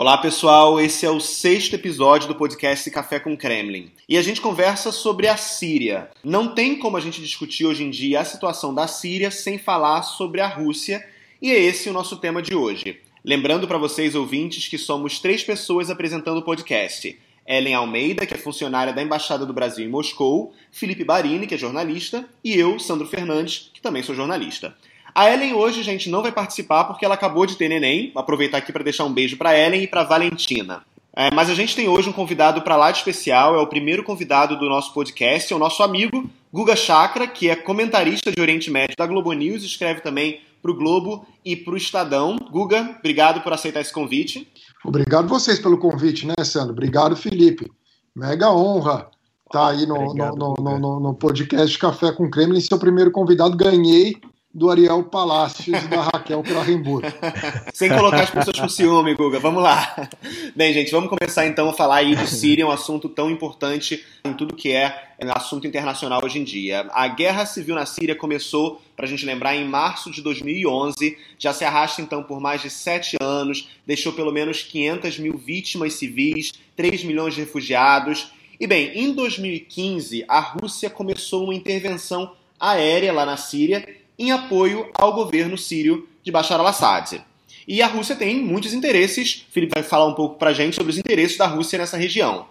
[0.00, 3.92] Olá pessoal, esse é o sexto episódio do podcast Café com Kremlin.
[4.08, 6.08] E a gente conversa sobre a Síria.
[6.24, 10.00] Não tem como a gente discutir hoje em dia a situação da Síria sem falar
[10.00, 11.06] sobre a Rússia,
[11.42, 12.98] e é esse o nosso tema de hoje.
[13.22, 17.18] Lembrando para vocês, ouvintes, que somos três pessoas apresentando o podcast.
[17.46, 21.58] Ellen Almeida, que é funcionária da Embaixada do Brasil em Moscou, Felipe Barini, que é
[21.58, 24.74] jornalista, e eu, Sandro Fernandes, que também sou jornalista.
[25.14, 28.10] A Ellen hoje, gente, não vai participar porque ela acabou de ter neném.
[28.12, 30.82] Vou aproveitar aqui para deixar um beijo para Ellen e para Valentina.
[31.14, 34.04] É, mas a gente tem hoje um convidado para lá de especial, é o primeiro
[34.04, 38.70] convidado do nosso podcast, é o nosso amigo Guga Chakra, que é comentarista de Oriente
[38.70, 42.36] Médio da Globo News, escreve também para o Globo e para o Estadão.
[42.50, 44.46] Guga, obrigado por aceitar esse convite.
[44.84, 46.72] Obrigado vocês pelo convite, né, Sandro?
[46.72, 47.70] Obrigado, Felipe.
[48.14, 49.10] Mega honra
[49.46, 53.10] estar tá aí no, Obrigado, no, no, no, no, podcast Café com Kremlin, seu primeiro
[53.10, 53.56] convidado.
[53.56, 54.16] Ganhei
[54.52, 57.06] do Ariel Palácios e da Raquel Krahenburg.
[57.72, 59.38] Sem colocar as pessoas com ciúme, Guga.
[59.38, 60.08] Vamos lá.
[60.56, 64.32] Bem, gente, vamos começar então a falar aí de Síria, um assunto tão importante em
[64.32, 66.88] tudo que é assunto internacional hoje em dia.
[66.92, 71.52] A guerra civil na Síria começou, para a gente lembrar, em março de 2011, já
[71.52, 76.52] se arrasta então por mais de sete anos, deixou pelo menos 500 mil vítimas civis,
[76.74, 78.32] 3 milhões de refugiados.
[78.58, 84.86] E bem, em 2015, a Rússia começou uma intervenção aérea lá na Síria em apoio
[84.94, 87.22] ao governo sírio de Bashar al-Assad.
[87.66, 89.46] E a Rússia tem muitos interesses.
[89.48, 91.96] O Felipe vai falar um pouco para a gente sobre os interesses da Rússia nessa
[91.96, 92.44] região.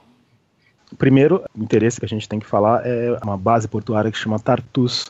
[0.92, 4.40] O primeiro interesse que a gente tem que falar é uma base portuária que chama
[4.40, 5.06] Tartus,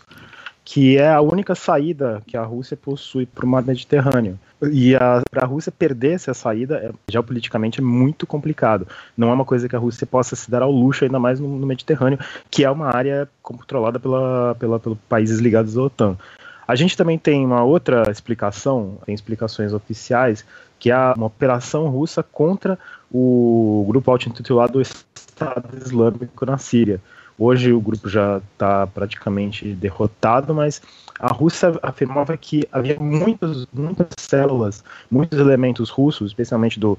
[0.66, 4.38] que é a única saída que a Rússia possui para o mar Mediterrâneo.
[4.62, 4.94] E
[5.32, 8.86] para a Rússia perder essa saída, é, geopoliticamente, é muito complicado.
[9.16, 11.48] Não é uma coisa que a Rússia possa se dar ao luxo, ainda mais no,
[11.48, 12.20] no Mediterrâneo,
[12.52, 16.18] que é uma área controlada pela, pela, pelos países ligados à OTAN.
[16.70, 20.46] A gente também tem uma outra explicação, tem explicações oficiais,
[20.78, 22.78] que é uma operação russa contra
[23.12, 27.02] o grupo auto-intitulado Estado Islâmico na Síria.
[27.40, 30.80] Hoje o grupo já está praticamente derrotado, mas
[31.20, 36.96] a Rússia afirmava que havia muitas, muitas células, muitos elementos russos, especialmente do,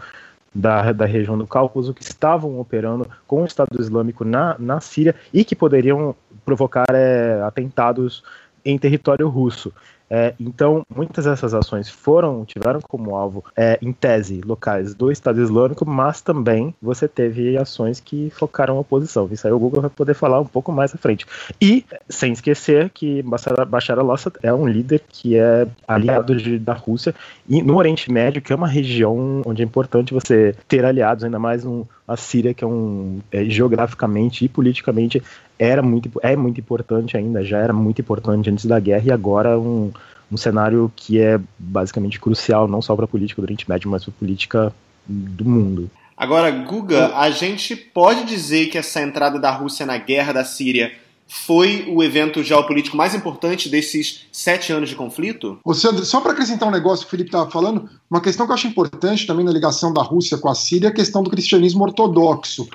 [0.53, 5.15] da, da região do Cáucaso, que estavam operando com o Estado Islâmico na, na Síria
[5.33, 6.13] e que poderiam
[6.45, 8.25] provocar é, atentados
[8.65, 9.73] em território russo.
[10.13, 15.41] É, então, muitas dessas ações foram, tiveram como alvo, é, em tese, locais do Estado
[15.41, 19.29] Islâmico, mas também você teve ações que focaram a oposição.
[19.31, 21.25] Isso aí o Google vai poder falar um pouco mais à frente.
[21.61, 23.23] E, sem esquecer que
[23.69, 27.15] Bashar al-Assad é um líder que é aliado de, da Rússia
[27.49, 31.39] e no Oriente Médio, que é uma região onde é importante você ter aliados, ainda
[31.39, 35.23] mais um, a Síria, que é um é, geograficamente e politicamente
[35.61, 39.59] era muito, é muito importante ainda, já era muito importante antes da guerra e agora
[39.59, 39.93] um,
[40.33, 44.03] um cenário que é basicamente crucial, não só para a política do Oriente Médio, mas
[44.03, 44.75] para a política
[45.07, 45.91] do mundo.
[46.17, 50.93] Agora, Guga, a gente pode dizer que essa entrada da Rússia na guerra da Síria
[51.27, 55.59] foi o evento geopolítico mais importante desses sete anos de conflito?
[55.65, 58.53] Ô Sandro, só para acrescentar um negócio que o Felipe estava falando, uma questão que
[58.53, 61.31] eu acho importante também na ligação da Rússia com a Síria é a questão do
[61.31, 62.67] cristianismo ortodoxo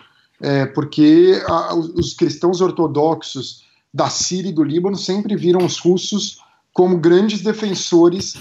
[0.41, 3.63] é, porque a, os cristãos ortodoxos
[3.94, 6.40] da Síria e do Líbano sempre viram os russos
[6.73, 8.34] como grandes defensores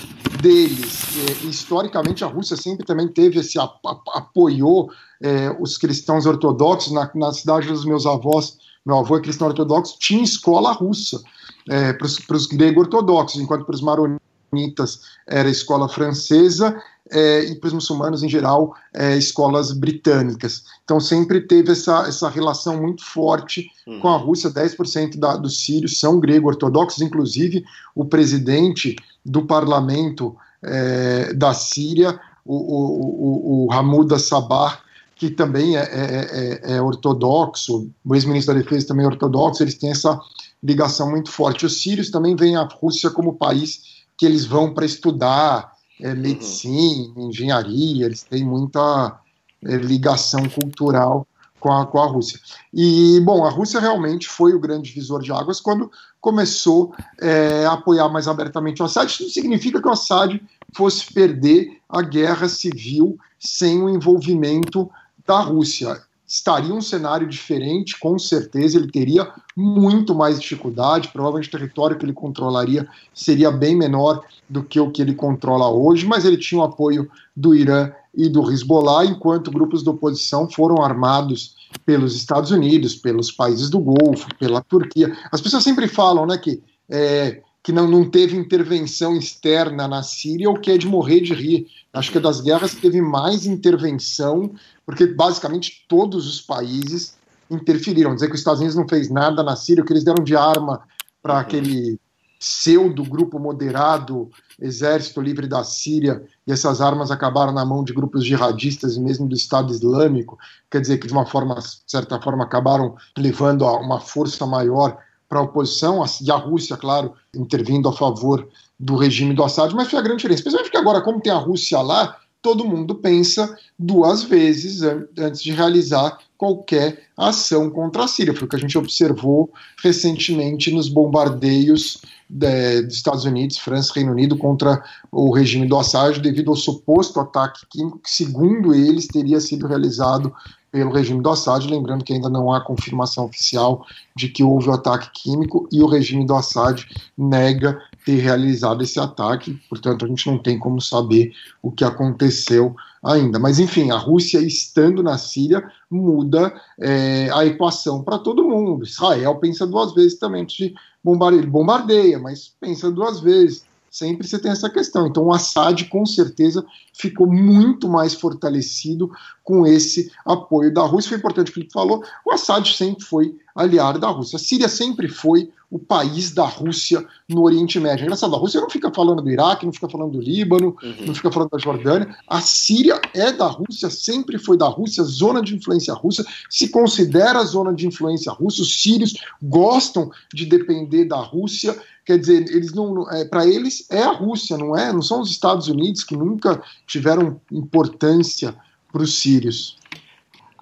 [0.43, 1.05] deles.
[1.17, 4.91] É, historicamente, a Rússia sempre também teve esse apoiou
[5.23, 6.93] é, os cristãos ortodoxos.
[6.93, 11.23] Na, na, cidade dos meus avós, meu avô é cristão ortodoxo, tinha escola russa
[11.71, 17.69] é, para os gregos ortodoxos, enquanto para os maronitas era escola francesa é, e para
[17.69, 20.65] os muçulmanos em geral, é, escolas britânicas.
[20.85, 24.01] Então sempre teve essa, essa relação muito forte uhum.
[24.01, 24.51] com a Rússia.
[24.51, 27.65] 10% da, dos sírios são grego-ortodoxos, inclusive
[27.95, 34.79] o presidente do parlamento é, da Síria, o, o, o, o Hamoud Sabah,
[35.17, 39.75] que também é, é, é, é ortodoxo, o ex-ministro da Defesa também é ortodoxo, eles
[39.75, 40.19] têm essa
[40.63, 41.67] ligação muito forte.
[41.67, 46.21] Os sírios também veem a Rússia como país que eles vão para estudar, é, uhum.
[46.21, 47.29] medicina, uhum.
[47.29, 49.19] engenharia, eles têm muita
[49.65, 51.27] é, ligação cultural
[51.61, 52.39] com a, com a Rússia.
[52.73, 57.73] E, bom, a Rússia realmente foi o grande divisor de águas quando começou é, a
[57.73, 59.09] apoiar mais abertamente o Assad.
[59.09, 60.39] Isso não significa que o Assad
[60.77, 64.91] fosse perder a guerra civil sem o envolvimento
[65.27, 66.03] da Rússia
[66.35, 72.05] estaria um cenário diferente, com certeza ele teria muito mais dificuldade, provavelmente o território que
[72.05, 76.61] ele controlaria seria bem menor do que o que ele controla hoje, mas ele tinha
[76.61, 81.55] o apoio do Irã e do Hezbollah, enquanto grupos da oposição foram armados
[81.87, 85.17] pelos Estados Unidos, pelos países do Golfo, pela Turquia.
[85.31, 86.61] As pessoas sempre falam né, que
[86.91, 91.33] é, que não, não teve intervenção externa na Síria, o que é de morrer de
[91.33, 91.67] rir.
[91.95, 94.53] Acho que é das guerras que teve mais intervenção,
[94.85, 97.17] porque basicamente todos os países
[97.49, 98.15] interferiram.
[98.15, 100.37] Dizer que os Estados Unidos não fez nada na Síria, o que eles deram de
[100.37, 100.83] arma
[101.23, 101.41] para uhum.
[101.41, 102.01] aquele
[102.39, 104.29] pseudo grupo moderado
[104.61, 109.27] Exército Livre da Síria e essas armas acabaram na mão de grupos jihadistas e mesmo
[109.27, 110.37] do Estado Islâmico,
[110.71, 114.99] quer dizer que de uma forma, certa forma, acabaram levando a uma força maior
[115.35, 118.47] para a oposição, e a Rússia, claro, intervindo a favor
[118.79, 120.45] do regime do Assad, mas foi a grande diferença.
[120.45, 124.81] Principalmente porque agora, como tem a Rússia lá, todo mundo pensa duas vezes
[125.19, 128.33] antes de realizar qualquer ação contra a Síria.
[128.33, 129.51] Foi o que a gente observou
[129.83, 135.77] recentemente nos bombardeios de, dos Estados Unidos, França e Reino Unido contra o regime do
[135.77, 140.33] Assad devido ao suposto ataque químico que, segundo eles, teria sido realizado
[140.75, 143.87] pelo regime do Assad, lembrando que ainda não há confirmação oficial
[144.17, 146.85] de que houve o ataque químico e o regime do Assad
[147.17, 151.33] nega ter realizado esse ataque, portanto a gente não tem como saber
[151.63, 152.75] o que aconteceu
[153.05, 153.39] ainda.
[153.39, 158.83] Mas enfim, a Rússia estando na Síria muda é, a equação para todo mundo.
[158.83, 160.45] Israel pensa duas vezes também.
[160.45, 163.63] Ele bombardeia, mas pensa duas vezes
[163.95, 165.07] sempre você tem essa questão.
[165.07, 169.09] Então, o Assad, com certeza, ficou muito mais fortalecido
[169.45, 171.11] com esse apoio da Rússia.
[171.11, 174.37] Foi importante o que ele falou: o Assad sempre foi aliado da Rússia.
[174.37, 178.05] A Síria sempre foi o país da Rússia no Oriente Médio.
[178.05, 181.07] É engraçado, a Rússia não fica falando do Iraque, não fica falando do Líbano, uhum.
[181.07, 182.17] não fica falando da Jordânia.
[182.29, 187.45] A Síria é da Rússia, sempre foi da Rússia, zona de influência russa, se considera
[187.45, 188.63] zona de influência russa.
[188.63, 191.77] Os sírios gostam de depender da Rússia.
[192.07, 194.93] Quer dizer, eles não, é, para eles é a Rússia, não é?
[194.93, 198.55] Não são os Estados Unidos que nunca tiveram importância
[198.93, 199.77] para os sírios.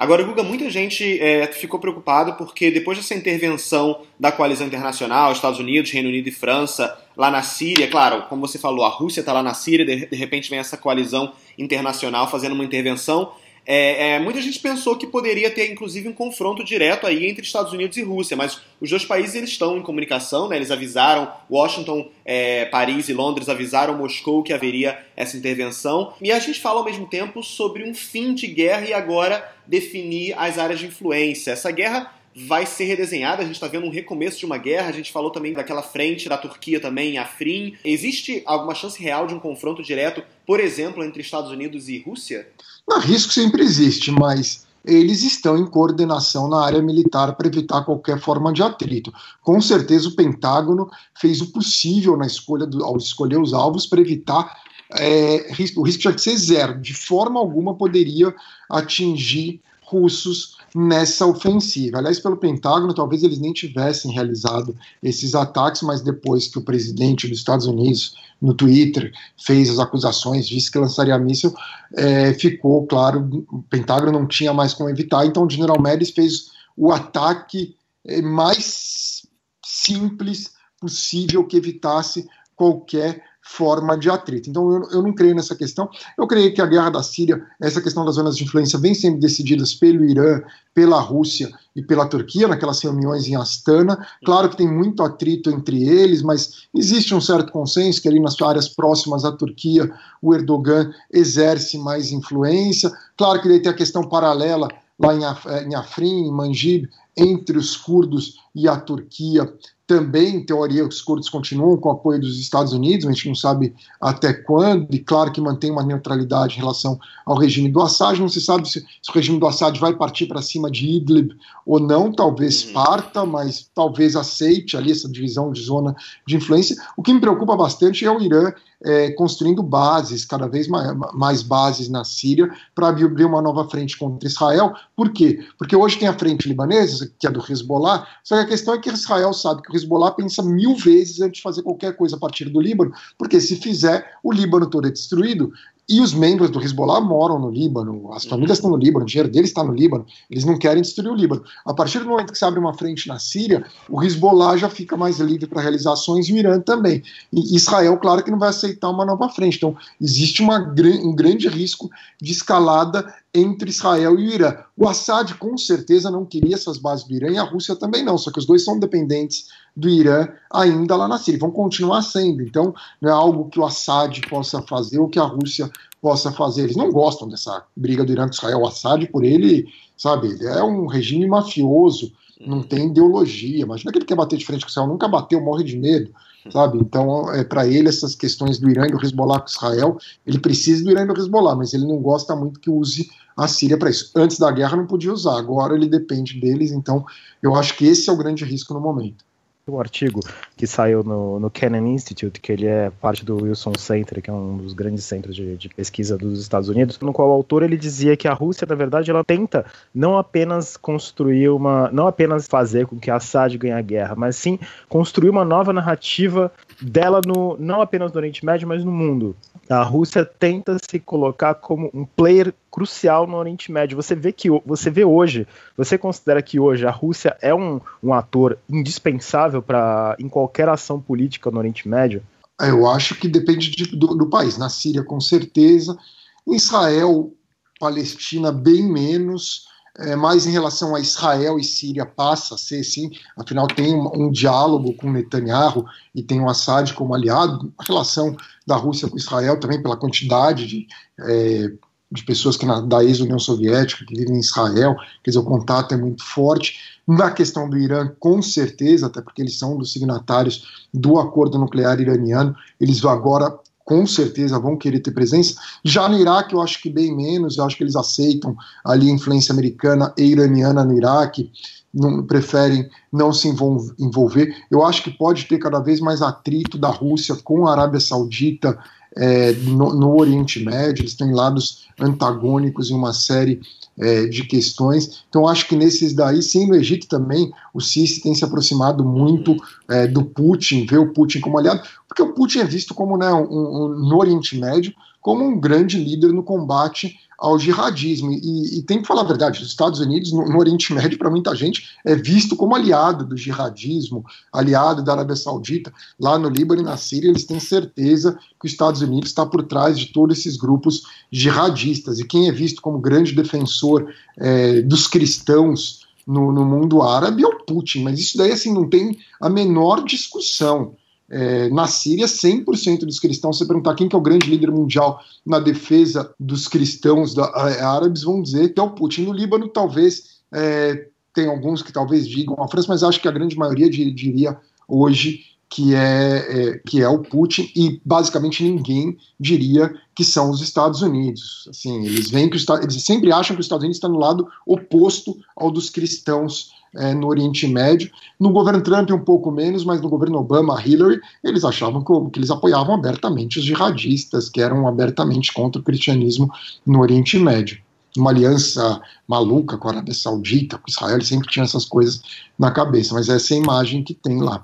[0.02, 5.60] Agora, Guga, muita gente é, ficou preocupado porque depois dessa intervenção da coalizão internacional, Estados
[5.60, 9.32] Unidos, Reino Unido e França, lá na Síria, claro, como você falou, a Rússia está
[9.32, 13.32] lá na Síria, de, de repente vem essa coalizão internacional fazendo uma intervenção
[13.64, 17.72] é, é, muita gente pensou que poderia ter, inclusive, um confronto direto aí entre Estados
[17.72, 20.56] Unidos e Rússia, mas os dois países eles estão em comunicação, né?
[20.56, 26.12] Eles avisaram Washington, é, Paris e Londres avisaram Moscou que haveria essa intervenção.
[26.20, 30.34] E a gente fala ao mesmo tempo sobre um fim de guerra e agora definir
[30.36, 31.52] as áreas de influência.
[31.52, 33.42] Essa guerra vai ser redesenhada.
[33.42, 34.88] A gente está vendo um recomeço de uma guerra.
[34.88, 37.76] A gente falou também daquela frente da Turquia também, Afrin.
[37.84, 42.48] Existe alguma chance real de um confronto direto, por exemplo, entre Estados Unidos e Rússia?
[42.88, 48.20] Não, risco sempre existe, mas eles estão em coordenação na área militar para evitar qualquer
[48.20, 49.12] forma de atrito.
[49.40, 54.00] Com certeza o Pentágono fez o possível na escolha do, ao escolher os alvos para
[54.00, 54.60] evitar
[54.94, 55.46] é,
[55.76, 56.80] o risco tinha que ser zero.
[56.80, 58.34] De forma alguma poderia
[58.68, 61.98] atingir russos nessa ofensiva.
[61.98, 67.28] Aliás, pelo Pentágono, talvez eles nem tivessem realizado esses ataques, mas depois que o presidente
[67.28, 71.54] dos Estados Unidos, no Twitter, fez as acusações, disse que lançaria míssil,
[71.94, 76.50] é, ficou claro, o Pentágono não tinha mais como evitar, então o General Mattis fez
[76.76, 79.26] o ataque é, mais
[79.64, 83.22] simples possível que evitasse qualquer
[83.56, 84.48] forma de atrito.
[84.48, 85.88] Então eu, eu não creio nessa questão.
[86.16, 89.20] Eu creio que a guerra da Síria, essa questão das zonas de influência, vem sendo
[89.20, 90.40] decididas pelo Irã,
[90.74, 94.06] pela Rússia e pela Turquia, naquelas reuniões em Astana.
[94.24, 98.40] Claro que tem muito atrito entre eles, mas existe um certo consenso que ali nas
[98.40, 102.90] áreas próximas à Turquia o Erdogan exerce mais influência.
[103.16, 104.68] Claro que daí tem a questão paralela
[104.98, 109.52] lá em, Af em Afrin, em Manjib, entre os curdos e a Turquia
[109.92, 113.34] também, em teoria, os curdos continuam com o apoio dos Estados Unidos, a gente não
[113.34, 118.18] sabe até quando, e claro que mantém uma neutralidade em relação ao regime do Assad.
[118.18, 121.32] Não se sabe se, se o regime do Assad vai partir para cima de Idlib
[121.66, 122.72] ou não, talvez uhum.
[122.72, 125.94] parta, mas talvez aceite ali essa divisão de zona
[126.26, 126.74] de influência.
[126.96, 128.50] O que me preocupa bastante é o Irã
[128.84, 133.96] é, construindo bases, cada vez mais, mais bases na Síria, para abrir uma nova frente
[133.96, 134.74] contra Israel.
[134.96, 135.38] Por quê?
[135.58, 138.78] Porque hoje tem a frente libanesa, que é do Hezbollah, só que a questão é
[138.78, 142.18] que Israel sabe que o Hezbollah pensa mil vezes antes de fazer qualquer coisa a
[142.18, 145.52] partir do Líbano, porque se fizer, o Líbano todo é destruído
[145.88, 149.28] e os membros do Hezbollah moram no Líbano, as famílias estão no Líbano, o dinheiro
[149.28, 151.42] deles está no Líbano, eles não querem destruir o Líbano.
[151.66, 154.96] A partir do momento que se abre uma frente na Síria, o Hezbollah já fica
[154.96, 157.02] mais livre para realizar ações e o Irã também.
[157.32, 159.56] E Israel, claro que não vai aceitar uma nova frente.
[159.56, 164.56] Então, existe uma, um grande risco de escalada entre Israel e o Irã.
[164.76, 168.18] O Assad, com certeza, não queria essas bases do Irã e a Rússia também não,
[168.18, 172.42] só que os dois são dependentes do Irã ainda lá na Síria, vão continuar sendo.
[172.42, 175.70] Então, não é algo que o Assad possa fazer ou que a Rússia
[176.00, 176.64] possa fazer.
[176.64, 178.60] Eles não gostam dessa briga do Irã com Israel.
[178.60, 183.62] O Assad, por ele, sabe, ele é um regime mafioso, não tem ideologia.
[183.62, 186.12] Imagina que ele quer bater de frente com Israel, nunca bateu, morre de medo.
[186.50, 186.78] Sabe?
[186.78, 190.84] Então, é, para ele, essas questões do Irã e do Hezbollah com Israel, ele precisa
[190.84, 193.90] do Irã e do Hezbollah, mas ele não gosta muito que use a Síria para
[193.90, 194.10] isso.
[194.14, 197.04] Antes da guerra não podia usar, agora ele depende deles, então
[197.42, 199.24] eu acho que esse é o grande risco no momento
[199.68, 200.20] um artigo
[200.56, 204.32] que saiu no, no Kennan Institute, que ele é parte do Wilson Center, que é
[204.32, 207.76] um dos grandes centros de, de, pesquisa dos Estados Unidos, no qual o autor ele
[207.76, 209.64] dizia que a Rússia, na verdade, ela tenta
[209.94, 214.58] não apenas construir uma, não apenas fazer com que Assad ganhe a guerra, mas sim
[214.88, 216.50] construir uma nova narrativa
[216.80, 219.36] dela no, não apenas no Oriente Médio, mas no mundo.
[219.70, 223.96] A Rússia tenta se colocar como um player crucial no Oriente Médio.
[223.96, 228.14] Você vê que você vê hoje, você considera que hoje a Rússia é um, um
[228.14, 232.22] ator indispensável para em qualquer ação política no Oriente Médio?
[232.60, 234.56] Eu acho que depende de, do, do país.
[234.56, 235.98] Na Síria, com certeza.
[236.46, 237.32] Israel,
[237.78, 239.66] Palestina, bem menos.
[239.98, 244.10] É, mais em relação a Israel e Síria passa a ser sim, afinal tem um,
[244.14, 248.34] um, diálogo com Netanyahu e tem o Assad como aliado, a relação
[248.66, 250.86] da Rússia com Israel também pela quantidade de,
[251.20, 251.72] é,
[252.12, 255.94] de pessoas que na, da ex-União Soviética que vivem em Israel, quer dizer, o contato
[255.94, 256.78] é muito forte.
[257.06, 262.00] Na questão do Irã, com certeza, até porque eles são dos signatários do acordo nuclear
[262.00, 265.56] iraniano, eles agora com certeza vão querer ter presença.
[265.84, 269.12] Já no Iraque, eu acho que bem menos, eu acho que eles aceitam ali a
[269.12, 271.50] influência americana e iraniana no Iraque,
[271.92, 274.54] não, preferem não se envolver.
[274.70, 278.78] Eu acho que pode ter cada vez mais atrito da Rússia com a Arábia Saudita
[279.16, 283.60] é, no, no, Oriente Médio, eles têm lados antagônicos em uma série
[283.98, 285.24] é, de questões.
[285.28, 289.56] Então, acho que nesses daí, sim, no Egito também, o Sisi tem se aproximado muito
[289.88, 293.32] é, do Putin, vê o Putin como aliado, porque o Putin é visto como, né,
[293.32, 298.30] um, um, no Oriente Médio, como um grande líder no combate ao jihadismo.
[298.30, 301.28] E, e, tem que falar a verdade: os Estados Unidos, no, no Oriente Médio, para
[301.28, 305.92] muita gente, é visto como aliado do jihadismo, aliado da Arábia Saudita.
[306.20, 309.64] Lá no Líbano e na Síria, eles têm certeza que os Estados Unidos está por
[309.64, 312.20] trás de todos esses grupos jihadistas.
[312.20, 314.08] E quem é visto como grande defensor
[314.38, 318.04] é, dos cristãos no, no mundo árabe é o Putin.
[318.04, 320.94] Mas isso daí assim, não tem a menor discussão.
[321.34, 325.18] É, na Síria, 100% dos cristãos, se perguntar quem que é o grande líder mundial
[325.46, 327.44] na defesa dos cristãos da,
[327.88, 329.22] árabes, vão dizer que é o Putin.
[329.22, 333.32] No Líbano, talvez, é, tem alguns que talvez digam a França, mas acho que a
[333.32, 339.90] grande maioria diria hoje que é, é, que é o Putin e basicamente ninguém diria
[340.14, 341.66] que são os Estados Unidos.
[341.70, 344.46] Assim, eles veem que os, eles sempre acham que os Estados Unidos está no lado
[344.66, 348.10] oposto ao dos cristãos é, no Oriente Médio.
[348.38, 352.38] No governo Trump, um pouco menos, mas no governo Obama, Hillary, eles achavam que, que,
[352.38, 356.50] eles apoiavam abertamente os jihadistas, que eram abertamente contra o cristianismo
[356.86, 357.78] no Oriente Médio.
[358.16, 362.20] Uma aliança maluca com a Arábia Saudita, com Israel, eles sempre tinham essas coisas
[362.58, 364.62] na cabeça, mas essa é a imagem que tem lá.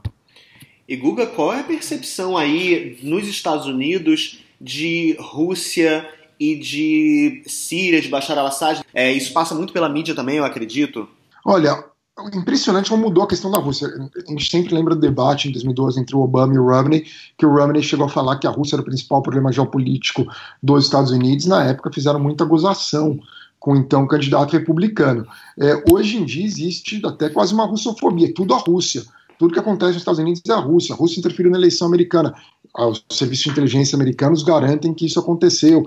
[0.86, 6.06] E Guga, qual é a percepção aí nos Estados Unidos de Rússia
[6.38, 8.82] e de Síria, de Bashar al-Assad?
[8.92, 11.08] É, isso passa muito pela mídia também, eu acredito.
[11.44, 11.84] Olha,
[12.34, 13.88] impressionante como mudou a questão da Rússia.
[13.88, 17.06] A gente sempre lembra do debate em 2012 entre o Obama e o Romney,
[17.36, 20.26] que o Romney chegou a falar que a Rússia era o principal problema geopolítico
[20.62, 21.46] dos Estados Unidos.
[21.46, 23.18] Na época fizeram muita gozação
[23.58, 25.26] com então candidato republicano.
[25.58, 29.04] É, hoje em dia existe até quase uma russofobia, tudo a Rússia.
[29.38, 30.94] Tudo que acontece nos Estados Unidos é a Rússia.
[30.94, 32.34] A Rússia interferiu na eleição americana.
[32.76, 35.84] Os serviços de inteligência americanos garantem que isso aconteceu.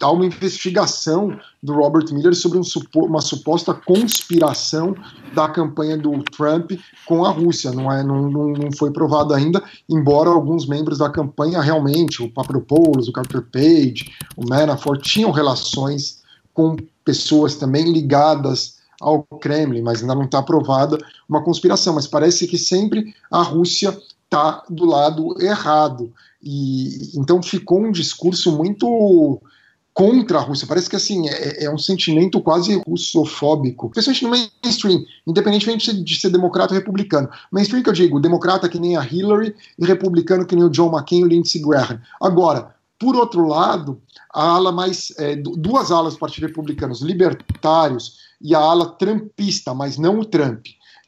[0.00, 2.62] Há uma investigação do Robert Miller sobre um,
[2.96, 4.94] uma suposta conspiração
[5.34, 6.72] da campanha do Trump
[7.06, 7.72] com a Rússia.
[7.72, 13.08] Não, é, não, não foi provado ainda, embora alguns membros da campanha realmente, o Papropoulos,
[13.08, 16.22] o Carter Page, o Manafort, tinham relações
[16.52, 21.94] com pessoas também ligadas ao Kremlin, mas ainda não está aprovada uma conspiração.
[21.94, 26.12] Mas parece que sempre a Rússia está do lado errado.
[26.42, 29.40] E então ficou um discurso muito
[29.94, 30.66] contra a Rússia.
[30.66, 34.30] Parece que assim é, é um sentimento quase russofóbico, especialmente no
[34.64, 37.28] mainstream, independentemente de ser democrata ou republicano.
[37.52, 40.92] Mainstream que eu digo, democrata que nem a Hillary e republicano que nem o John
[40.92, 42.00] McCain e o Lindsey Graham.
[42.20, 44.00] Agora, por outro lado,
[44.32, 49.72] a ala mais é, duas alas do Partido Republicano, os libertários e a ala trumpista,
[49.72, 50.66] mas não o Trump.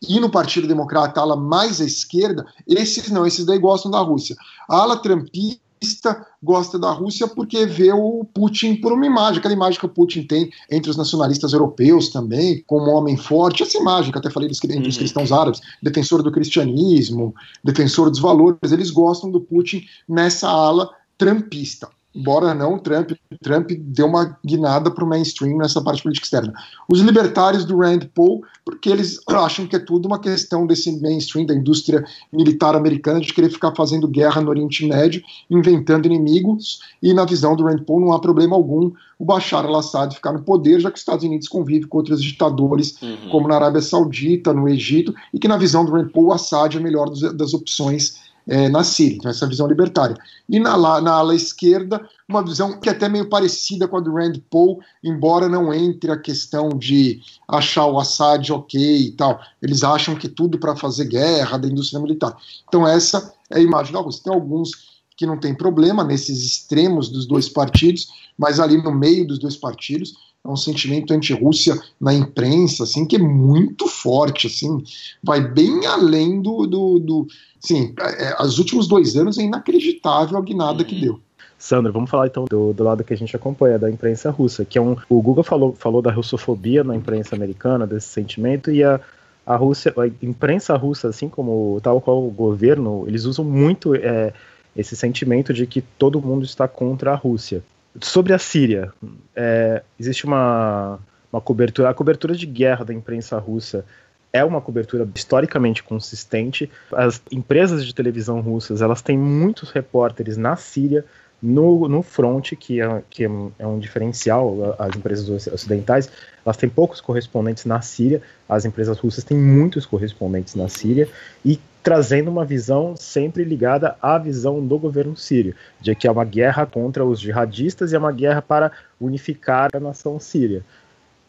[0.09, 4.00] E no Partido Democrata, a ala mais à esquerda, esses não, esses daí gostam da
[4.00, 4.35] Rússia.
[4.69, 9.78] A ala trumpista gosta da Rússia porque vê o Putin por uma imagem, aquela imagem
[9.78, 14.11] que o Putin tem entre os nacionalistas europeus também, como um homem forte, essa imagem
[14.11, 15.00] que até falei dos, entre os uhum.
[15.00, 21.88] cristãos árabes, defensor do cristianismo, defensor dos valores, eles gostam do Putin nessa ala trumpista.
[22.16, 26.54] Embora não, Trump, Trump deu uma guinada para o mainstream nessa parte política externa.
[26.88, 31.46] Os libertários do Rand Paul, porque eles acham que é tudo uma questão desse mainstream
[31.46, 37.12] da indústria militar americana de querer ficar fazendo guerra no Oriente Médio, inventando inimigos, e
[37.12, 40.80] na visão do Rand Paul não há problema algum o Bashar al-Assad ficar no poder,
[40.80, 43.30] já que os Estados Unidos convivem com outros ditadores, uhum.
[43.30, 46.76] como na Arábia Saudita, no Egito, e que na visão do Rand Paul, o Assad
[46.76, 50.17] é a melhor das opções é, na Síria, então essa visão libertária.
[50.49, 54.15] E na, na ala esquerda, uma visão que é até meio parecida com a do
[54.15, 59.41] Rand Paul, embora não entre a questão de achar o Assad ok e tal.
[59.61, 62.37] Eles acham que tudo para fazer guerra da indústria militar.
[62.69, 64.23] Então essa é a imagem da Rússia.
[64.25, 64.71] Tem alguns
[65.17, 69.57] que não tem problema nesses extremos dos dois partidos, mas ali no meio dos dois
[69.57, 70.15] partidos
[70.47, 74.83] é um sentimento anti-Rússia na imprensa, assim, que é muito forte, assim,
[75.23, 77.26] vai bem além do, do, do
[77.61, 81.00] sim, é, os últimos dois anos é inacreditável a guinada que uhum.
[81.00, 81.21] deu.
[81.59, 84.76] Sandro, vamos falar então do, do, lado que a gente acompanha, da imprensa russa, que
[84.76, 84.95] é um.
[85.09, 89.00] O Google falou, falou da russofobia na imprensa americana, desse sentimento, e a,
[89.47, 94.35] a Rússia, a imprensa russa, assim como tal qual o governo, eles usam muito é,
[94.76, 97.65] esse sentimento de que todo mundo está contra a Rússia.
[98.00, 98.93] Sobre a Síria,
[99.35, 100.99] é, existe uma,
[101.33, 103.85] uma cobertura, a cobertura de guerra da imprensa russa
[104.33, 106.71] é uma cobertura historicamente consistente.
[106.93, 111.05] As empresas de televisão russas elas têm muitos repórteres na Síria,
[111.43, 116.11] no, no front, que, é, que é, é um diferencial, as empresas ocidentais,
[116.45, 121.09] elas têm poucos correspondentes na Síria, as empresas russas têm muitos correspondentes na Síria,
[121.45, 126.25] e trazendo uma visão sempre ligada à visão do governo sírio, de que é uma
[126.25, 130.64] guerra contra os jihadistas e é uma guerra para unificar a nação síria.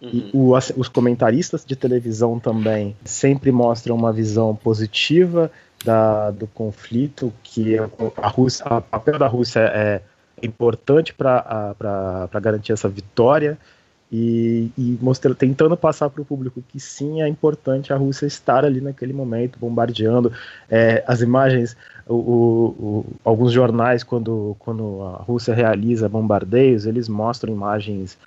[0.01, 0.09] Uhum.
[0.11, 5.51] E o, os comentaristas de televisão também sempre mostram uma visão positiva
[5.85, 7.75] da, do conflito, que
[8.17, 10.01] a Rússia, o papel da Rússia é
[10.41, 13.59] importante para garantir essa vitória
[14.11, 18.63] e, e mostra, tentando passar para o público que sim é importante a Rússia estar
[18.63, 20.31] ali naquele momento bombardeando
[20.69, 21.75] é, as imagens
[22.07, 28.17] o, o, o, alguns jornais quando, quando a Rússia realiza bombardeios eles mostram imagens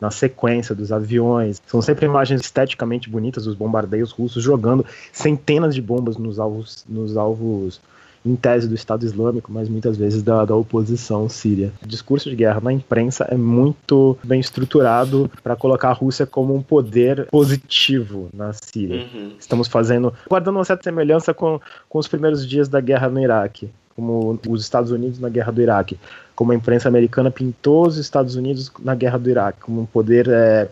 [0.00, 1.60] na sequência dos aviões.
[1.66, 7.16] São sempre imagens esteticamente bonitas dos bombardeios russos jogando centenas de bombas nos alvos, nos
[7.16, 7.80] alvos
[8.24, 11.72] em tese do Estado Islâmico, mas muitas vezes da, da oposição síria.
[11.82, 16.54] O discurso de guerra na imprensa é muito bem estruturado para colocar a Rússia como
[16.54, 19.02] um poder positivo na Síria.
[19.02, 19.32] Uhum.
[19.38, 23.70] Estamos fazendo, guardando uma certa semelhança com, com os primeiros dias da guerra no Iraque
[23.98, 25.98] como os Estados Unidos na guerra do Iraque,
[26.36, 30.28] como a imprensa americana pintou os Estados Unidos na guerra do Iraque, como um poder,
[30.28, 30.68] é,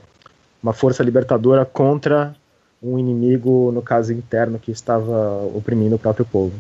[0.63, 2.37] uma força libertadora contra
[2.81, 6.53] um inimigo, no caso interno, que estava oprimindo o próprio povo.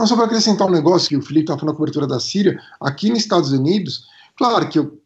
[0.00, 2.58] Não, só para acrescentar um negócio que o Felipe estava falando na cobertura da Síria,
[2.80, 4.98] aqui nos Estados Unidos, claro que o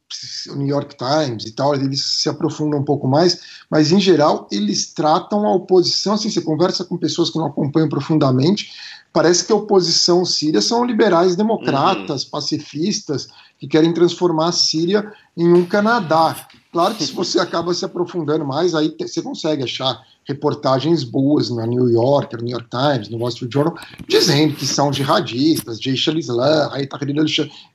[0.55, 4.93] New York Times e tal, eles se aprofundam um pouco mais, mas em geral eles
[4.93, 8.71] tratam a oposição, assim, você conversa com pessoas que não acompanham profundamente,
[9.13, 12.31] parece que a oposição síria são liberais democratas, uhum.
[12.31, 13.27] pacifistas,
[13.59, 16.47] que querem transformar a Síria em um Canadá.
[16.75, 21.65] Claro que se você acaba se aprofundando mais, aí você consegue achar reportagens boas na
[21.65, 23.77] New York, no New York Times, no Wall Street Journal,
[24.09, 26.73] dizendo que são jihadistas, Jaish al-Islam,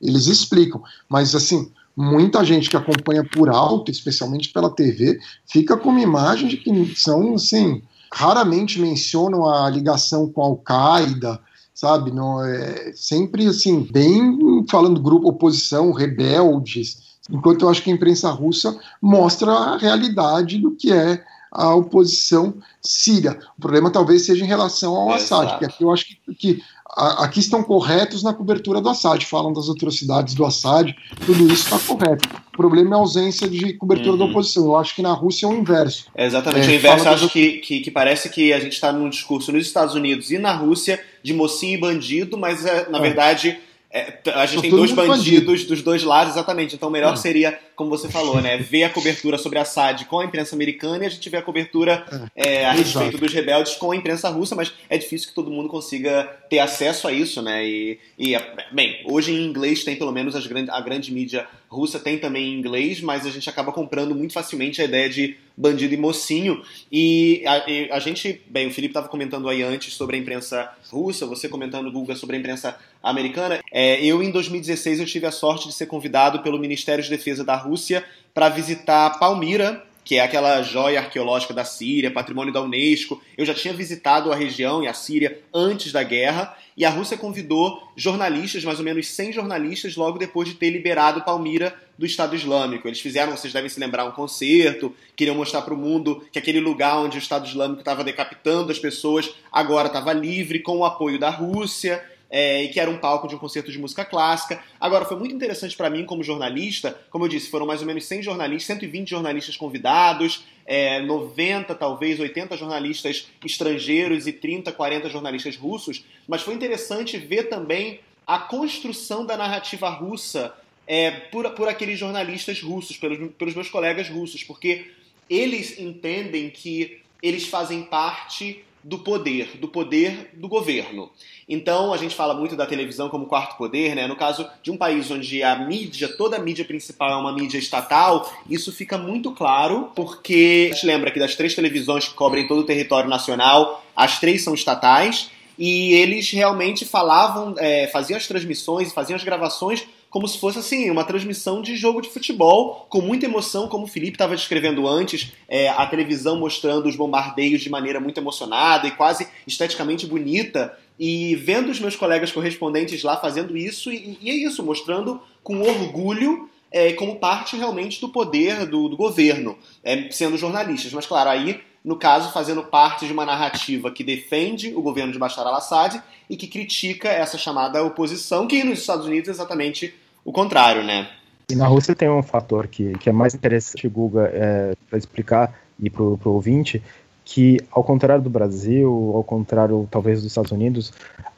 [0.02, 0.82] eles explicam.
[1.08, 6.50] Mas, assim, muita gente que acompanha por alto, especialmente pela TV, fica com uma imagem
[6.50, 7.82] de que são, assim,
[8.12, 11.40] raramente mencionam a ligação com a Al-Qaeda,
[11.74, 12.12] sabe?
[12.12, 18.30] Não, é, sempre assim, bem falando grupo oposição, rebeldes, enquanto eu acho que a imprensa
[18.30, 23.40] russa mostra a realidade do que é a oposição síria.
[23.58, 26.64] O problema talvez seja em relação ao é, Assad, porque aqui eu acho que, que
[26.96, 30.94] aqui estão corretos na cobertura do Assad, falam das atrocidades do Assad,
[31.26, 32.28] tudo isso está correto.
[32.54, 34.18] O problema é a ausência de cobertura uhum.
[34.18, 34.66] da oposição.
[34.66, 36.08] Eu acho que na Rússia é o inverso.
[36.14, 37.06] É exatamente é, o inverso.
[37.06, 37.32] Eu acho das...
[37.32, 40.54] que, que, que, parece que a gente está num discurso nos Estados Unidos e na
[40.54, 43.02] Rússia de mocinho e bandido, mas é, na é.
[43.02, 43.58] verdade
[43.92, 45.70] é, a gente tem dois bandidos bandido.
[45.70, 46.76] dos dois lados, exatamente.
[46.76, 47.18] Então, o melhor é.
[47.18, 51.08] seria, como você falou, né, ver a cobertura sobre Assad com a imprensa americana e
[51.08, 52.62] a gente ver a cobertura é.
[52.62, 55.68] é a respeito dos rebeldes com a imprensa russa, mas é difícil que todo mundo
[55.68, 57.66] consiga ter acesso a isso, né?
[57.66, 58.36] E, e
[58.72, 62.58] bem, hoje em inglês tem pelo menos grande, a grande mídia russa tem também em
[62.58, 66.64] inglês, mas a gente acaba comprando muito facilmente a ideia de bandido e mocinho.
[66.92, 70.72] E a, e a gente, bem, o Felipe estava comentando aí antes sobre a imprensa
[70.90, 73.60] russa, você comentando, Guga, sobre a imprensa americana.
[73.72, 77.44] É, eu, em 2016, eu tive a sorte de ser convidado pelo Ministério de Defesa
[77.44, 78.04] da Rússia
[78.34, 83.22] para visitar Palmira, que é aquela joia arqueológica da Síria, patrimônio da Unesco.
[83.38, 87.18] Eu já tinha visitado a região e a Síria antes da guerra, e a Rússia
[87.18, 92.36] convidou jornalistas, mais ou menos 100 jornalistas, logo depois de ter liberado Palmira do Estado
[92.36, 92.88] Islâmico.
[92.88, 96.62] Eles fizeram, vocês devem se lembrar, um concerto, queriam mostrar para o mundo que aquele
[96.62, 101.20] lugar onde o Estado Islâmico estava decapitando as pessoas agora estava livre, com o apoio
[101.20, 104.62] da Rússia é, e que era um palco de um concerto de música clássica.
[104.80, 108.06] Agora, foi muito interessante para mim como jornalista, como eu disse, foram mais ou menos
[108.06, 115.58] 100 jornalistas, 120 jornalistas convidados, é, 90, talvez 80 jornalistas estrangeiros e 30, 40 jornalistas
[115.58, 120.54] russos, mas foi interessante ver também a construção da narrativa russa
[120.86, 124.92] é, por, por aqueles jornalistas russos, pelos, pelos meus colegas russos, porque
[125.28, 131.12] eles entendem que eles fazem parte do poder, do poder do governo.
[131.48, 134.08] Então, a gente fala muito da televisão como quarto poder, né?
[134.08, 137.58] No caso de um país onde a mídia, toda a mídia principal é uma mídia
[137.58, 142.48] estatal, isso fica muito claro, porque a gente lembra que das três televisões que cobrem
[142.48, 148.26] todo o território nacional, as três são estatais, e eles realmente falavam, é, faziam as
[148.26, 153.02] transmissões, faziam as gravações como se fosse assim uma transmissão de jogo de futebol com
[153.02, 157.70] muita emoção, como o Felipe estava descrevendo antes, é, a televisão mostrando os bombardeios de
[157.70, 160.78] maneira muito emocionada e quase esteticamente bonita.
[161.00, 165.62] E vendo os meus colegas correspondentes lá fazendo isso, e, e é isso, mostrando com
[165.62, 170.92] orgulho é, como parte realmente do poder do, do governo, é, sendo jornalistas.
[170.92, 175.18] Mas, claro, aí no caso, fazendo parte de uma narrativa que defende o governo de
[175.18, 176.00] Bashar al-Assad
[176.30, 181.10] e que critica essa chamada oposição, que nos Estados Unidos é exatamente o contrário, né?
[181.50, 185.60] E na Rússia tem um fator que, que é mais interessante, Guga, é, para explicar
[185.80, 186.80] e para o ouvinte,
[187.26, 190.94] que ao contrário do Brasil, ao contrário talvez dos Estados Unidos,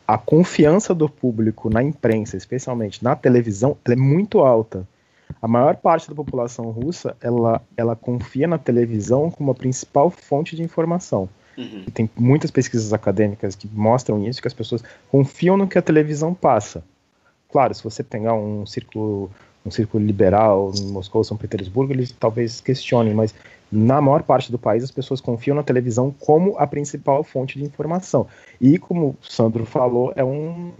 [0.05, 4.85] a confiança do público na imprensa, especialmente na televisão, é muito alta
[5.41, 10.55] a maior parte da população russa ela, ela confia na televisão como a principal fonte
[10.55, 11.27] de informação.
[11.57, 11.83] Uhum.
[11.93, 16.33] Tem muitas pesquisas acadêmicas que mostram isso, que as pessoas confiam no que a televisão
[16.33, 16.83] passa.
[17.51, 19.29] Claro, se você pegar um círculo,
[19.65, 23.33] um círculo liberal em Moscou, São Petersburgo, eles talvez questionem, mas
[23.71, 27.65] na maior parte do país as pessoas confiam na televisão como a principal fonte de
[27.65, 28.27] informação.
[28.59, 30.71] E como o Sandro falou, é um,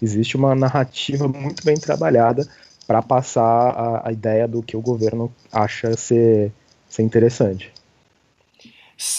[0.00, 2.46] existe uma narrativa muito bem trabalhada
[2.86, 6.52] para passar a, a, ideia do que o governo acha ser,
[6.88, 7.70] ser interessante.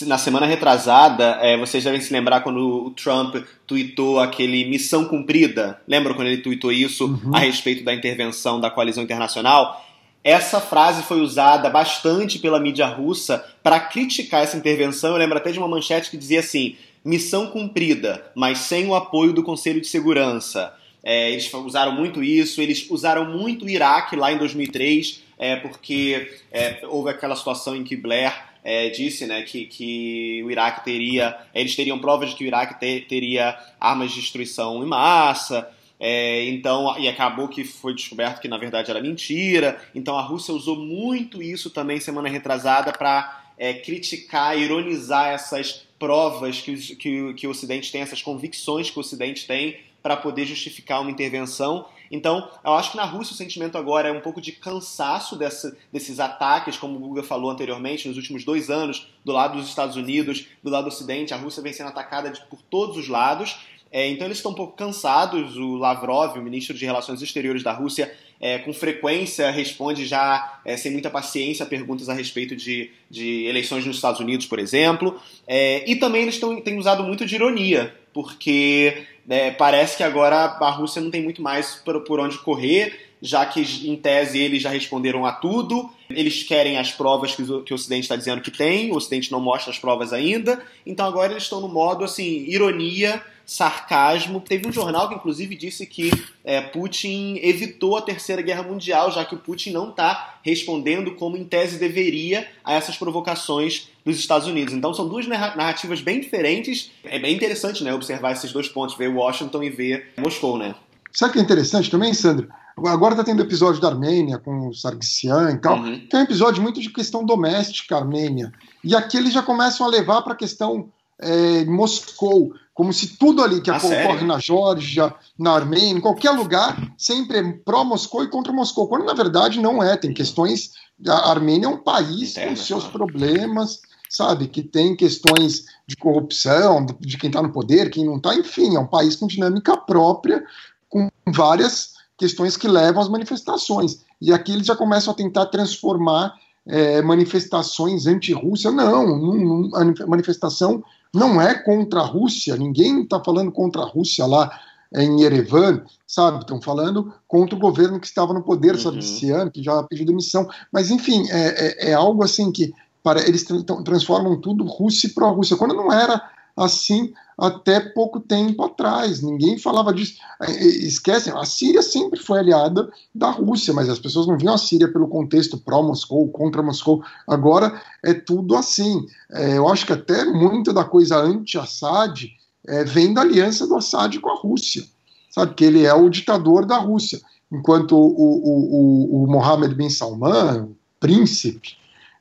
[0.03, 3.35] Na semana retrasada, é, vocês devem se lembrar quando o Trump
[3.67, 5.81] tweetou aquele missão cumprida.
[5.87, 7.35] Lembram quando ele tweetou isso uhum.
[7.35, 9.83] a respeito da intervenção da coalizão internacional?
[10.23, 15.11] Essa frase foi usada bastante pela mídia russa para criticar essa intervenção.
[15.11, 19.33] Eu lembro até de uma manchete que dizia assim: missão cumprida, mas sem o apoio
[19.33, 20.73] do Conselho de Segurança.
[21.03, 26.31] É, eles usaram muito isso, eles usaram muito o Iraque lá em 2003, é, porque
[26.51, 31.37] é, houve aquela situação em que Blair é, disse né, que, que o Iraque teria.
[31.53, 35.69] Eles teriam provas de que o Iraque ter, teria armas de destruição em massa.
[35.99, 39.81] É, então, e acabou que foi descoberto que na verdade era mentira.
[39.93, 46.59] Então a Rússia usou muito isso também semana retrasada para é, criticar, ironizar essas provas
[46.61, 51.01] que, que, que o Ocidente tem, essas convicções que o Ocidente tem para poder justificar
[51.01, 51.87] uma intervenção.
[52.11, 55.75] Então, eu acho que na Rússia o sentimento agora é um pouco de cansaço dessa,
[55.91, 59.95] desses ataques, como o Guga falou anteriormente, nos últimos dois anos, do lado dos Estados
[59.95, 63.57] Unidos, do lado do Ocidente, a Rússia vem sendo atacada de, por todos os lados.
[63.91, 65.55] É, então, eles estão um pouco cansados.
[65.55, 70.75] O Lavrov, o ministro de Relações Exteriores da Rússia, é, com frequência responde já é,
[70.75, 75.17] sem muita paciência perguntas a respeito de, de eleições nos Estados Unidos, por exemplo.
[75.47, 80.35] É, e também eles tão, têm usado muito de ironia, porque é, parece que agora
[80.37, 84.61] a Rússia não tem muito mais por, por onde correr, já que, em tese, eles
[84.61, 85.89] já responderam a tudo.
[86.09, 89.31] Eles querem as provas que o, que o Ocidente está dizendo que tem, o Ocidente
[89.31, 90.61] não mostra as provas ainda.
[90.85, 94.41] Então agora eles estão no modo, assim, ironia sarcasmo.
[94.41, 96.11] Teve um jornal que, inclusive, disse que
[96.43, 101.37] é, Putin evitou a Terceira Guerra Mundial, já que o Putin não está respondendo como,
[101.37, 104.73] em tese, deveria a essas provocações dos Estados Unidos.
[104.73, 106.91] Então, são duas narrativas bem diferentes.
[107.03, 110.75] É bem interessante né, observar esses dois pontos, ver Washington e ver Moscou, né?
[111.11, 112.49] Sabe o que é interessante também, Sandro?
[112.77, 115.77] Agora está tendo episódio da Armênia com o Sargsyan e tal.
[115.77, 116.07] Uhum.
[116.09, 118.51] Tem um episódio muito de questão doméstica armênia.
[118.83, 120.89] E aqui eles já começam a levar para a questão
[121.19, 124.25] é, Moscou como se tudo ali que ah, ocorre sério?
[124.25, 129.13] na Geórgia, na Armênia, em qualquer lugar, sempre é pró-Moscou e contra Moscou, quando na
[129.13, 129.95] verdade não é.
[129.95, 130.71] Tem questões.
[131.07, 133.81] A Armênia é um país Interna, com seus problemas,
[134.13, 134.47] sabe?
[134.47, 138.79] Que tem questões de corrupção, de quem está no poder, quem não está, enfim, é
[138.79, 140.45] um país com dinâmica própria,
[140.87, 144.05] com várias questões que levam às manifestações.
[144.21, 146.35] E aqui eles já começam a tentar transformar
[146.67, 148.71] é, manifestações anti-Rússia.
[148.71, 154.27] Não, não, a manifestação não é contra a Rússia, ninguém está falando contra a Rússia
[154.27, 154.51] lá
[154.95, 156.39] em Yerevan, sabe?
[156.39, 158.99] Estão falando contra o governo que estava no poder, uhum.
[158.99, 160.47] esse ano, que já pediu demissão.
[160.71, 162.71] Mas, enfim, é, é, é algo assim que
[163.03, 163.45] para, eles
[163.83, 166.21] transformam tudo Rússia e pró-Rússia, quando não era
[166.55, 169.21] assim até pouco tempo atrás.
[169.21, 170.17] Ninguém falava disso.
[170.41, 174.53] É, é, esquecem, a Síria sempre foi aliada da Rússia, mas as pessoas não viam
[174.53, 177.03] a Síria pelo contexto pró-Moscou, contra Moscou.
[177.27, 179.05] Agora é tudo assim.
[179.31, 182.31] É, eu acho que até muito da coisa anti-Assad
[182.67, 184.83] é, vem da aliança do Assad com a Rússia,
[185.31, 185.53] sabe?
[185.55, 187.19] Que ele é o ditador da Rússia,
[187.51, 191.75] enquanto o, o, o, o Mohammed bin Salman, o príncipe,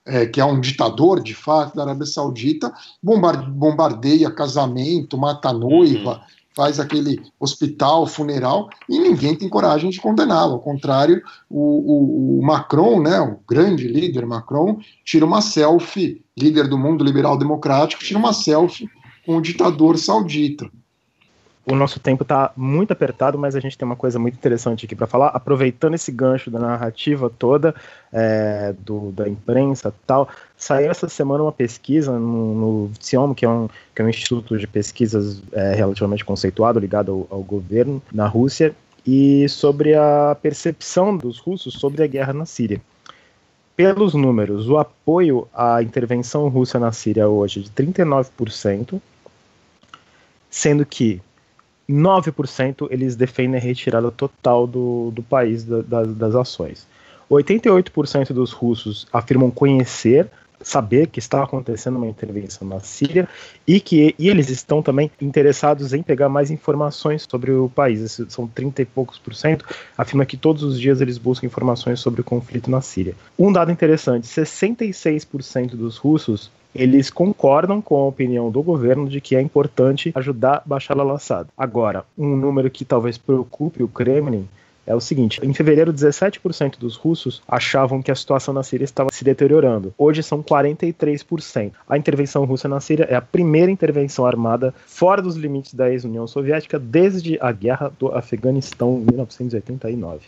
[0.06, 6.20] é, que é um ditador de fato da Arábia Saudita, bombardeia casamento, mata noiva, uhum.
[6.54, 10.54] faz aquele hospital, funeral, e ninguém tem coragem de condená-lo.
[10.54, 16.68] Ao contrário, o, o, o, Macron, né, o grande líder Macron, tira uma selfie, líder
[16.68, 18.88] do mundo liberal democrático, tira uma selfie
[19.24, 20.68] com o ditador saudita.
[21.64, 24.96] O nosso tempo está muito apertado, mas a gente tem uma coisa muito interessante aqui
[24.96, 25.28] para falar.
[25.28, 27.72] Aproveitando esse gancho da narrativa toda
[28.12, 33.48] é, do, da imprensa tal, saiu essa semana uma pesquisa no, no CIOM, que é,
[33.48, 38.26] um, que é um instituto de pesquisas é, relativamente conceituado, ligado ao, ao governo na
[38.26, 38.74] Rússia,
[39.06, 42.80] e sobre a percepção dos russos sobre a guerra na Síria
[43.76, 49.00] pelos números, o apoio à intervenção russa na Síria hoje é de 39%,
[50.50, 51.20] sendo que
[51.88, 56.86] 9% eles defendem a retirada total do, do país da, da, das ações.
[57.30, 60.30] 88% dos russos afirmam conhecer
[60.62, 63.28] saber que está acontecendo uma intervenção na Síria
[63.66, 68.20] e que e eles estão também interessados em pegar mais informações sobre o país.
[68.28, 69.64] São 30 e poucos por cento,
[69.96, 73.14] afirma que todos os dias eles buscam informações sobre o conflito na Síria.
[73.38, 79.36] Um dado interessante, 66% dos russos eles concordam com a opinião do governo de que
[79.36, 81.48] é importante ajudar Bashar al-Assad.
[81.56, 84.48] Agora, um número que talvez preocupe o Kremlin
[84.86, 89.10] é o seguinte: em fevereiro, 17% dos russos achavam que a situação na Síria estava
[89.12, 89.94] se deteriorando.
[89.96, 91.72] Hoje são 43%.
[91.88, 96.26] A intervenção russa na Síria é a primeira intervenção armada fora dos limites da ex-União
[96.26, 100.20] Soviética desde a guerra do Afeganistão em 1989.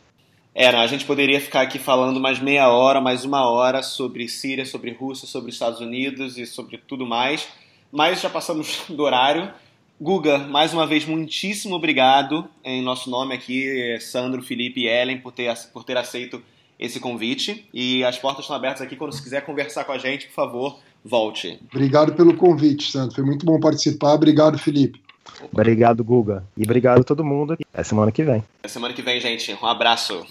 [0.54, 4.64] Era, a gente poderia ficar aqui falando mais meia hora, mais uma hora sobre Síria,
[4.64, 7.48] sobre Rússia, sobre Estados Unidos e sobre tudo mais,
[7.90, 9.50] mas já passamos do horário.
[10.00, 15.32] Guga, mais uma vez, muitíssimo obrigado em nosso nome aqui, Sandro, Felipe e Ellen, por
[15.32, 16.40] ter, por ter aceito
[16.78, 17.68] esse convite.
[17.74, 18.96] E as portas estão abertas aqui.
[18.96, 21.58] Quando você quiser conversar com a gente, por favor, volte.
[21.72, 23.14] Obrigado pelo convite, Sandro.
[23.14, 24.14] Foi muito bom participar.
[24.14, 25.00] Obrigado, Felipe.
[25.52, 26.44] Obrigado, Guga.
[26.56, 27.56] E obrigado a todo mundo.
[27.72, 28.42] Até semana que vem.
[28.58, 29.56] Até semana que vem, gente.
[29.60, 30.22] Um abraço.